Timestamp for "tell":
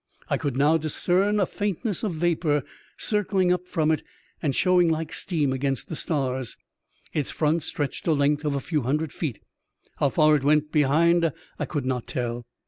12.07-12.47